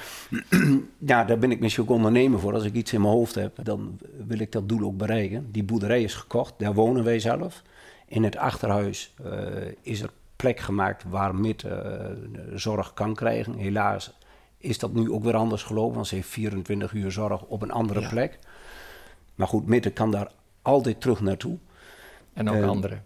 Ja, 0.97 1.23
daar 1.23 1.37
ben 1.39 1.51
ik 1.51 1.59
misschien 1.59 1.83
ook 1.83 1.89
ondernemer 1.89 2.39
voor. 2.39 2.53
Als 2.53 2.63
ik 2.63 2.73
iets 2.73 2.93
in 2.93 3.01
mijn 3.01 3.13
hoofd 3.13 3.35
heb, 3.35 3.57
dan 3.63 3.99
wil 4.27 4.39
ik 4.39 4.51
dat 4.51 4.69
doel 4.69 4.81
ook 4.87 4.97
bereiken. 4.97 5.51
Die 5.51 5.63
boerderij 5.63 6.03
is 6.03 6.13
gekocht, 6.13 6.53
daar 6.57 6.73
wonen 6.73 7.03
wij 7.03 7.19
zelf. 7.19 7.61
In 8.07 8.23
het 8.23 8.37
achterhuis 8.37 9.13
eh, 9.23 9.31
is 9.81 10.01
er 10.01 10.09
plek 10.35 10.59
gemaakt 10.59 11.03
waar 11.09 11.35
Mit 11.35 11.63
eh, 11.63 11.79
zorg 12.55 12.93
kan 12.93 13.15
krijgen. 13.15 13.53
Helaas 13.53 14.13
is 14.57 14.79
dat 14.79 14.93
nu 14.93 15.11
ook 15.11 15.23
weer 15.23 15.35
anders 15.35 15.63
gelopen, 15.63 15.95
want 15.95 16.07
ze 16.07 16.15
heeft 16.15 16.29
24 16.29 16.93
uur 16.93 17.11
zorg 17.11 17.43
op 17.43 17.61
een 17.61 17.71
andere 17.71 17.99
Ja. 17.99 18.09
plek. 18.09 18.39
Maar 19.35 19.47
goed, 19.47 19.67
Mitte 19.67 19.89
kan 19.89 20.11
daar 20.11 20.31
altijd 20.61 21.01
terug 21.01 21.21
naartoe. 21.21 21.57
En 22.33 22.49
ook 22.49 22.55
Eh, 22.55 22.69
anderen. 22.69 23.03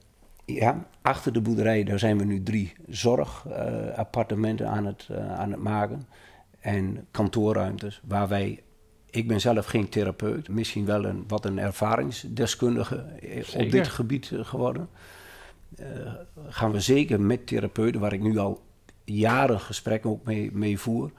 Ja, 0.53 0.85
achter 1.01 1.33
de 1.33 1.41
boerderij, 1.41 1.83
daar 1.83 1.99
zijn 1.99 2.17
we 2.17 2.23
nu 2.23 2.43
drie 2.43 2.73
zorgappartementen 2.89 4.67
aan, 4.69 4.85
het, 4.85 5.07
eh, 5.11 5.39
aan 5.39 5.51
het 5.51 5.61
maken. 5.61 6.07
En 6.59 7.07
kantoorruimtes 7.11 8.01
waar 8.07 8.27
wij... 8.27 8.63
Ik 9.09 9.27
ben 9.27 9.41
zelf 9.41 9.65
geen 9.65 9.89
therapeut, 9.89 10.49
misschien 10.49 10.85
wel 10.85 11.05
een, 11.05 11.23
wat 11.27 11.45
een 11.45 11.59
ervaringsdeskundige 11.59 12.95
eh, 12.95 13.43
Zeker. 13.43 13.65
op 13.65 13.71
dit 13.71 13.87
gebied 13.87 14.31
eh, 14.31 14.45
geworden. 14.45 14.89
Eh, 15.77 15.85
gaan 16.47 16.71
we 16.71 16.79
zeker 16.79 17.21
met 17.21 17.47
therapeuten, 17.47 18.01
waar 18.01 18.13
ik 18.13 18.21
nu 18.21 18.37
al 18.37 18.61
jaren 19.03 19.59
gesprekken 19.59 20.09
ook 20.09 20.25
mee, 20.25 20.51
mee 20.53 20.77
voer... 20.79 21.11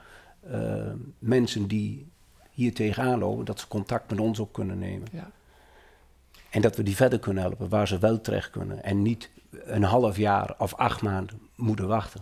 eh, 0.51 0.87
mensen 1.19 1.67
die 1.67 2.07
hier 2.51 2.75
tegenaan 2.75 3.19
lopen, 3.19 3.45
dat 3.45 3.61
ze 3.61 3.69
contact 3.69 4.11
met 4.11 4.21
ons 4.21 4.39
op 4.39 4.53
kunnen 4.53 4.79
nemen. 4.79 5.09
Ja. 5.13 5.31
En 6.53 6.61
dat 6.61 6.77
we 6.77 6.83
die 6.83 6.97
verder 6.97 7.19
kunnen 7.19 7.43
helpen, 7.43 7.69
waar 7.69 7.89
ze 7.89 7.99
wel 7.99 8.21
terecht 8.21 8.51
kunnen. 8.51 8.83
En 8.83 9.03
niet 9.03 9.31
een 9.51 9.83
half 9.83 10.17
jaar 10.17 10.55
of 10.59 10.75
acht 10.75 11.03
maanden 11.03 11.41
moeten 11.57 11.89
wachten. 11.89 12.21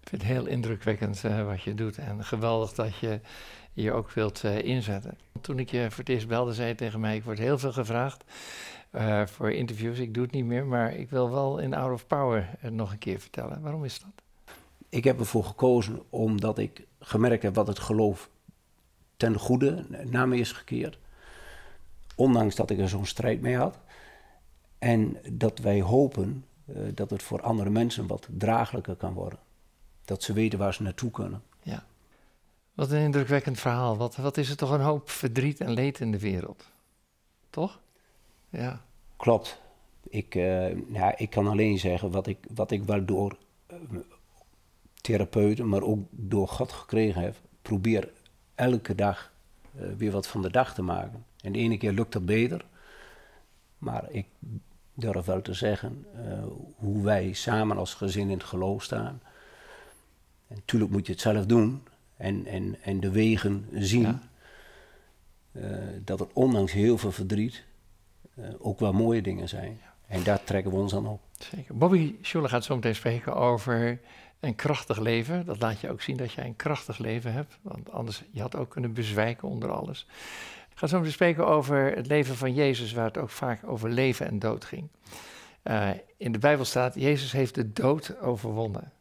Ik 0.00 0.08
vind 0.08 0.22
het 0.22 0.30
heel 0.30 0.46
indrukwekkend 0.46 1.24
eh, 1.24 1.44
wat 1.46 1.62
je 1.62 1.74
doet. 1.74 1.98
En 1.98 2.24
geweldig 2.24 2.72
dat 2.72 2.96
je 2.96 3.20
je 3.72 3.92
ook 3.92 4.10
wilt 4.10 4.44
eh, 4.44 4.62
inzetten. 4.62 5.18
Toen 5.40 5.58
ik 5.58 5.70
je 5.70 5.86
voor 5.90 5.98
het 5.98 6.08
eerst 6.08 6.28
belde, 6.28 6.54
zei 6.54 6.68
je 6.68 6.74
tegen 6.74 7.00
mij... 7.00 7.16
ik 7.16 7.24
word 7.24 7.38
heel 7.38 7.58
veel 7.58 7.72
gevraagd 7.72 8.24
eh, 8.90 9.26
voor 9.26 9.52
interviews. 9.52 9.98
Ik 9.98 10.14
doe 10.14 10.22
het 10.22 10.32
niet 10.32 10.44
meer, 10.44 10.66
maar 10.66 10.94
ik 10.94 11.10
wil 11.10 11.30
wel 11.30 11.58
in 11.58 11.74
Out 11.74 11.92
of 11.92 12.06
Power 12.06 12.48
het 12.58 12.72
nog 12.72 12.92
een 12.92 12.98
keer 12.98 13.20
vertellen. 13.20 13.60
Waarom 13.60 13.84
is 13.84 14.00
dat? 14.00 14.54
Ik 14.88 15.04
heb 15.04 15.18
ervoor 15.18 15.44
gekozen 15.44 16.02
omdat 16.10 16.58
ik 16.58 16.86
gemerkt 17.00 17.42
heb 17.42 17.54
wat 17.54 17.66
het 17.66 17.78
geloof 17.78 18.30
ten 19.16 19.38
goede 19.38 19.86
naar 20.04 20.28
me 20.28 20.36
is 20.36 20.52
gekeerd. 20.52 20.98
Ondanks 22.16 22.54
dat 22.54 22.70
ik 22.70 22.78
er 22.78 22.88
zo'n 22.88 23.06
strijd 23.06 23.40
mee 23.40 23.56
had. 23.56 23.78
En 24.78 25.16
dat 25.32 25.58
wij 25.58 25.80
hopen 25.80 26.44
eh, 26.66 26.76
dat 26.94 27.10
het 27.10 27.22
voor 27.22 27.42
andere 27.42 27.70
mensen 27.70 28.06
wat 28.06 28.28
draaglijker 28.30 28.94
kan 28.94 29.12
worden. 29.12 29.38
Dat 30.04 30.22
ze 30.22 30.32
weten 30.32 30.58
waar 30.58 30.74
ze 30.74 30.82
naartoe 30.82 31.10
kunnen. 31.10 31.42
Ja. 31.62 31.84
Wat 32.74 32.90
een 32.90 33.00
indrukwekkend 33.00 33.58
verhaal. 33.58 33.96
Wat, 33.96 34.16
wat 34.16 34.36
is 34.36 34.50
er 34.50 34.56
toch 34.56 34.70
een 34.70 34.80
hoop 34.80 35.10
verdriet 35.10 35.60
en 35.60 35.70
leed 35.70 36.00
in 36.00 36.12
de 36.12 36.18
wereld? 36.18 36.64
Toch? 37.50 37.80
Ja. 38.48 38.84
Klopt. 39.16 39.60
Ik, 40.08 40.34
eh, 40.34 40.92
ja, 40.92 41.18
ik 41.18 41.30
kan 41.30 41.46
alleen 41.46 41.78
zeggen 41.78 42.10
wat 42.10 42.26
ik, 42.26 42.38
wat 42.54 42.70
ik 42.70 42.84
wel 42.84 43.04
door 43.04 43.38
eh, 43.66 43.76
therapeuten, 45.00 45.68
maar 45.68 45.82
ook 45.82 46.06
door 46.10 46.48
God 46.48 46.72
gekregen 46.72 47.22
heb. 47.22 47.36
Probeer 47.62 48.12
elke 48.54 48.94
dag 48.94 49.32
weer 49.96 50.10
wat 50.10 50.26
van 50.26 50.42
de 50.42 50.50
dag 50.50 50.74
te 50.74 50.82
maken. 50.82 51.24
En 51.44 51.52
de 51.52 51.58
ene 51.58 51.76
keer 51.76 51.92
lukt 51.92 52.12
dat 52.12 52.26
beter. 52.26 52.64
Maar 53.78 54.10
ik 54.10 54.26
durf 54.94 55.24
wel 55.24 55.42
te 55.42 55.54
zeggen 55.54 56.06
eh, 56.14 56.44
hoe 56.76 57.04
wij 57.04 57.32
samen 57.32 57.76
als 57.76 57.94
gezin 57.94 58.30
in 58.30 58.38
het 58.38 58.44
geloof 58.44 58.82
staan. 58.82 59.20
En 60.48 60.54
natuurlijk 60.54 60.90
moet 60.90 61.06
je 61.06 61.12
het 61.12 61.20
zelf 61.20 61.46
doen 61.46 61.82
en, 62.16 62.46
en, 62.46 62.76
en 62.82 63.00
de 63.00 63.10
wegen 63.10 63.68
zien. 63.72 64.02
Ja. 64.02 64.20
eh, 65.52 65.78
dat 66.04 66.20
er 66.20 66.26
ondanks 66.32 66.72
heel 66.72 66.98
veel 66.98 67.12
verdriet 67.12 67.64
eh, 68.34 68.44
ook 68.58 68.78
wel 68.80 68.92
mooie 68.92 69.22
dingen 69.22 69.48
zijn. 69.48 69.80
En 70.06 70.22
daar 70.22 70.44
trekken 70.44 70.70
we 70.72 70.76
ons 70.78 70.94
aan 70.94 71.06
op. 71.06 71.20
Zeker. 71.38 71.76
Bobby 71.76 72.14
Schuller 72.22 72.48
gaat 72.48 72.64
zo 72.64 72.74
meteen 72.74 72.94
spreken 72.94 73.36
over 73.36 74.00
een 74.40 74.54
krachtig 74.54 74.98
leven. 74.98 75.46
Dat 75.46 75.60
laat 75.60 75.80
je 75.80 75.90
ook 75.90 76.02
zien 76.02 76.16
dat 76.16 76.32
jij 76.32 76.46
een 76.46 76.56
krachtig 76.56 76.98
leven 76.98 77.32
hebt. 77.32 77.58
Want 77.62 77.90
anders, 77.90 78.22
je 78.30 78.40
had 78.40 78.56
ook 78.56 78.70
kunnen 78.70 78.92
bezwijken 78.92 79.48
onder 79.48 79.70
alles. 79.70 80.06
Ik 80.74 80.80
ga 80.80 80.86
zo 80.86 80.96
meteen 80.96 81.12
spreken 81.12 81.46
over 81.46 81.96
het 81.96 82.06
leven 82.06 82.36
van 82.36 82.54
Jezus, 82.54 82.92
waar 82.92 83.04
het 83.04 83.18
ook 83.18 83.30
vaak 83.30 83.66
over 83.66 83.90
leven 83.90 84.26
en 84.26 84.38
dood 84.38 84.64
ging. 84.64 84.88
Eh, 85.62 85.90
in 86.16 86.32
de 86.32 86.38
Bijbel 86.38 86.64
staat, 86.64 86.94
Jezus 86.94 87.32
heeft 87.32 87.54
de 87.54 87.72
dood 87.72 88.20
overwonnen. 88.20 88.92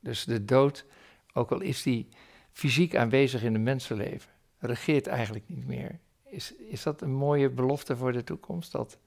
Dus 0.00 0.24
de 0.24 0.44
dood, 0.44 0.84
ook 1.32 1.52
al 1.52 1.60
is 1.60 1.82
die 1.82 2.08
fysiek 2.50 2.96
aanwezig 2.96 3.42
in 3.42 3.52
het 3.52 3.62
mensenleven, 3.62 4.30
regeert 4.58 5.06
eigenlijk 5.06 5.48
niet 5.48 5.66
meer. 5.66 5.98
Is, 6.24 6.54
is 6.54 6.82
dat 6.82 7.00
een 7.00 7.14
mooie 7.14 7.50
belofte 7.50 7.96
voor 7.96 8.12
de 8.12 8.24
toekomst, 8.24 8.72
dat 8.72 8.98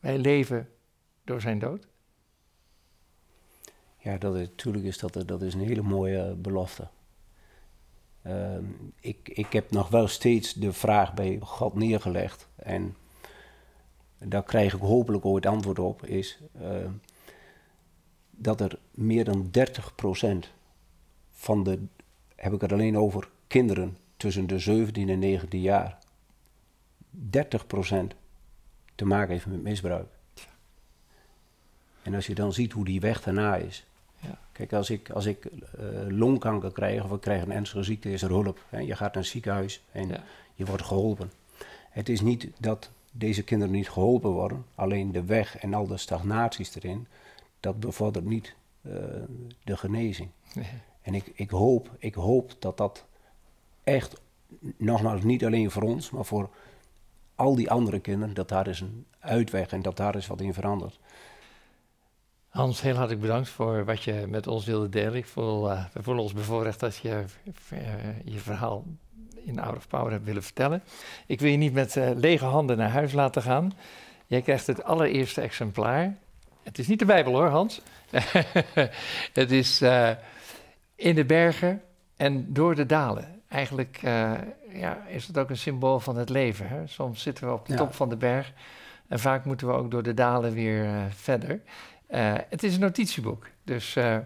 wij 0.00 0.18
leven 0.18 0.68
door 1.24 1.40
zijn 1.40 1.58
dood? 1.58 1.88
Ja, 3.98 4.18
dat 4.18 4.36
is, 4.36 4.48
natuurlijk 4.48 4.84
is 4.84 4.98
dat, 4.98 5.28
dat 5.28 5.42
is 5.42 5.54
een 5.54 5.66
hele 5.66 5.82
mooie 5.82 6.34
belofte. 6.34 6.88
Ehm, 8.22 8.64
ik, 9.00 9.28
ik 9.28 9.52
heb 9.52 9.70
nog 9.70 9.88
wel 9.88 10.08
steeds 10.08 10.52
de 10.52 10.72
vraag 10.72 11.14
bij 11.14 11.38
God 11.40 11.74
neergelegd. 11.74 12.48
En 12.56 12.96
daar 14.18 14.42
krijg 14.42 14.74
ik 14.74 14.80
hopelijk 14.80 15.24
ooit 15.24 15.46
antwoord 15.46 15.78
op. 15.78 16.06
Is 16.06 16.40
ehm, 16.60 16.90
dat 18.30 18.60
er 18.60 18.78
meer 18.90 19.24
dan 19.24 19.50
30% 19.50 20.48
van 21.30 21.64
de, 21.64 21.78
heb 22.36 22.52
ik 22.52 22.60
het 22.60 22.72
alleen 22.72 22.98
over 22.98 23.28
kinderen 23.46 23.96
tussen 24.16 24.46
de 24.46 24.58
17 24.58 25.08
en 25.08 25.18
19 25.18 25.60
jaar, 25.60 25.98
30% 27.16 28.16
te 28.94 29.04
maken 29.04 29.32
heeft 29.32 29.46
met 29.46 29.62
misbruik. 29.62 30.08
En 32.02 32.14
als 32.14 32.26
je 32.26 32.34
dan 32.34 32.52
ziet 32.52 32.72
hoe 32.72 32.84
die 32.84 33.00
weg 33.00 33.22
daarna 33.22 33.56
is. 33.56 33.86
Kijk, 34.52 34.72
als 34.72 34.90
ik, 34.90 35.10
als 35.10 35.26
ik 35.26 35.44
eh, 35.44 35.52
longkanker 36.08 36.72
krijg 36.72 37.04
of 37.04 37.12
ik 37.12 37.20
krijg 37.20 37.42
een 37.42 37.52
ernstige 37.52 37.82
ziekte, 37.82 38.12
is 38.12 38.22
er 38.22 38.28
hulp. 38.30 38.64
Hè? 38.68 38.78
Je 38.78 38.96
gaat 38.96 39.14
naar 39.14 39.22
het 39.22 39.32
ziekenhuis 39.32 39.82
en 39.92 40.08
Ja. 40.08 40.22
je 40.54 40.64
wordt 40.64 40.82
geholpen. 40.82 41.32
Het 41.90 42.08
is 42.08 42.20
niet 42.20 42.48
dat 42.58 42.90
deze 43.12 43.42
kinderen 43.42 43.74
niet 43.74 43.88
geholpen 43.88 44.30
worden, 44.30 44.64
alleen 44.74 45.12
de 45.12 45.24
weg 45.24 45.58
en 45.58 45.74
al 45.74 45.86
de 45.86 45.96
stagnaties 45.96 46.74
erin, 46.74 47.06
dat 47.60 47.80
bevordert 47.80 48.24
niet 48.24 48.54
eh, 48.82 48.92
de 49.64 49.76
genezing. 49.76 50.28
Nee. 50.54 50.66
En 51.02 51.14
ik, 51.14 51.32
ik, 51.34 51.50
hoop, 51.50 51.90
ik 51.98 52.14
hoop 52.14 52.54
dat 52.58 52.76
dat 52.76 53.04
echt, 53.84 54.20
nogmaals, 54.76 55.22
niet 55.22 55.44
alleen 55.44 55.70
voor 55.70 55.82
ons, 55.82 56.10
maar 56.10 56.24
voor 56.24 56.50
al 57.34 57.54
die 57.54 57.70
andere 57.70 58.00
kinderen, 58.00 58.34
dat 58.34 58.48
daar 58.48 58.66
is 58.68 58.80
een 58.80 59.06
uitweg 59.18 59.68
en 59.72 59.82
dat 59.82 59.96
daar 59.96 60.16
is 60.16 60.26
wat 60.26 60.40
in 60.40 60.54
verandert. 60.54 60.98
Hans, 62.52 62.80
heel 62.80 62.94
hartelijk 62.94 63.20
bedankt 63.20 63.48
voor 63.48 63.84
wat 63.84 64.02
je 64.02 64.24
met 64.28 64.46
ons 64.46 64.64
wilde 64.64 64.88
delen. 64.88 65.14
Ik 65.14 65.26
voel, 65.26 65.70
eh, 65.70 65.84
we 65.92 66.02
voelen 66.02 66.22
ons 66.22 66.32
bevoorrecht 66.32 66.80
dat 66.80 66.96
je 66.96 67.24
eh, 67.68 67.78
je 68.24 68.38
verhaal 68.38 68.84
in 69.44 69.60
Out 69.60 69.76
of 69.76 69.88
Power 69.88 70.10
hebt 70.10 70.24
willen 70.24 70.42
vertellen. 70.42 70.82
Ik 71.26 71.40
wil 71.40 71.50
je 71.50 71.56
niet 71.56 71.72
met 71.72 71.96
eh, 71.96 72.10
lege 72.14 72.44
handen 72.44 72.76
naar 72.76 72.90
huis 72.90 73.12
laten 73.12 73.42
gaan. 73.42 73.72
Jij 74.26 74.42
krijgt 74.42 74.66
het 74.66 74.84
allereerste 74.84 75.40
exemplaar. 75.40 76.16
Het 76.62 76.78
is 76.78 76.86
niet 76.86 76.98
de 76.98 77.04
Bijbel 77.04 77.32
hoor, 77.32 77.48
Hans. 77.48 77.80
het 79.32 79.50
is 79.50 79.82
in 80.96 81.14
de 81.14 81.24
bergen 81.26 81.82
en 82.16 82.52
door 82.52 82.74
de 82.74 82.86
dalen. 82.86 83.42
Eigenlijk 83.48 83.98
ja, 84.72 85.06
is 85.08 85.26
het 85.26 85.38
ook 85.38 85.50
een 85.50 85.56
symbool 85.56 86.00
van 86.00 86.16
het 86.16 86.28
leven. 86.28 86.68
Hè? 86.68 86.86
Soms 86.86 87.22
zitten 87.22 87.46
we 87.46 87.52
op 87.52 87.66
de 87.66 87.72
Ja. 87.72 87.78
top 87.78 87.94
van 87.94 88.08
de 88.08 88.16
berg 88.16 88.52
en 89.08 89.18
vaak 89.20 89.44
moeten 89.44 89.66
we 89.66 89.72
ook 89.72 89.90
door 89.90 90.02
de 90.02 90.14
dalen 90.14 90.52
weer 90.52 90.88
verder. 91.10 91.60
Eh, 92.12 92.34
het 92.48 92.62
is 92.62 92.74
een 92.74 92.80
notitieboek, 92.80 93.46
dus 93.64 93.96
eh, 93.96 94.18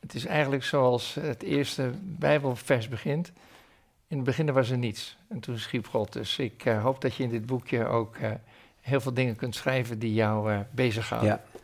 het 0.00 0.14
is 0.14 0.24
eigenlijk 0.24 0.64
zoals 0.64 1.14
het 1.14 1.42
eerste 1.42 1.90
Bijbelvers 2.00 2.88
begint. 2.88 3.32
In 4.06 4.16
het 4.16 4.26
begin 4.26 4.52
was 4.52 4.70
er 4.70 4.78
niets 4.78 5.16
en 5.28 5.40
toen 5.40 5.58
schiep 5.58 5.86
God. 5.86 6.12
Dus 6.12 6.38
ik 6.38 6.64
eh, 6.64 6.82
hoop 6.82 7.00
dat 7.00 7.14
je 7.14 7.22
in 7.22 7.30
dit 7.30 7.46
boekje 7.46 7.86
ook 7.86 8.16
heel 8.80 9.00
veel 9.00 9.14
dingen 9.14 9.36
kunt 9.36 9.54
schrijven 9.54 9.98
die 9.98 10.14
jou 10.14 10.64
bezighouden. 10.70 11.30
Ja. 11.30 11.60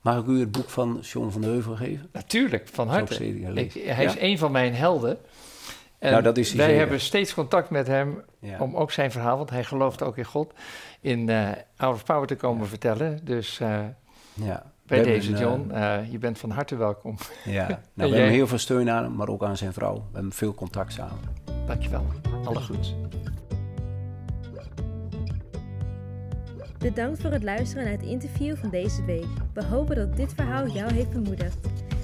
Mag 0.00 0.18
ik 0.18 0.26
u 0.26 0.40
het 0.40 0.52
boek 0.52 0.68
van 0.68 0.98
John 1.02 1.30
van 1.30 1.40
de 1.40 1.46
Heuvel 1.46 1.76
geven? 1.76 2.08
Natuurlijk, 2.12 2.68
van 2.68 2.88
harte. 2.88 3.26
Ik, 3.54 3.72
hij 3.72 4.04
is 4.04 4.16
een 4.18 4.38
van 4.38 4.52
mijn 4.52 4.74
helden. 4.74 5.18
En 6.00 6.10
Nou, 6.10 6.22
dat 6.22 6.36
is 6.36 6.48
hij 6.48 6.56
wij 6.56 6.66
zeker. 6.66 6.80
hebben 6.80 7.00
steeds 7.00 7.34
contact 7.34 7.70
met 7.70 7.86
hem 7.86 8.22
Ja. 8.38 8.58
om 8.58 8.76
ook 8.76 8.90
zijn 8.90 9.10
verhaal, 9.10 9.36
want 9.36 9.50
hij 9.50 9.64
gelooft 9.64 10.02
ook 10.02 10.16
in 10.16 10.24
God, 10.24 10.52
in 11.00 11.28
eh 11.28 11.48
Hour 11.76 11.94
of 11.94 12.04
Power 12.04 12.26
te 12.26 12.36
komen 12.36 12.66
vertellen. 12.66 13.20
Dus 13.24 13.60
eh, 13.60 13.78
ja. 14.34 14.62
bij 14.86 14.98
We 14.98 15.04
deze, 15.04 15.32
hebben, 15.32 15.48
eh, 15.48 15.56
John, 15.56 15.70
eh, 16.04 16.12
je 16.12 16.18
bent 16.18 16.38
van 16.38 16.50
harte 16.50 16.76
welkom. 16.76 17.16
Ja, 17.44 17.66
nou, 17.68 17.80
we 17.94 18.06
jij? 18.06 18.08
hebben 18.08 18.30
heel 18.32 18.46
veel 18.46 18.58
steun 18.58 18.90
aan 18.90 19.02
hem, 19.02 19.14
maar 19.16 19.28
ook 19.28 19.42
aan 19.44 19.56
zijn 19.56 19.72
vrouw. 19.72 19.94
We 19.94 20.00
hebben 20.12 20.32
veel 20.32 20.54
contact 20.54 20.92
samen. 20.92 21.18
Dankjewel. 21.66 22.04
Alle 22.44 22.60
goeds. 22.60 22.94
Bedankt 26.78 27.20
voor 27.20 27.30
het 27.30 27.42
luisteren 27.42 27.84
naar 27.84 27.92
het 27.92 28.02
interview 28.02 28.56
van 28.56 28.70
deze 28.70 29.04
week. 29.04 29.26
We 29.54 29.64
hopen 29.64 29.96
dat 29.96 30.16
dit 30.16 30.32
verhaal 30.34 30.66
jou 30.68 30.92
heeft 30.92 31.10
bemoedigd. 31.10 31.58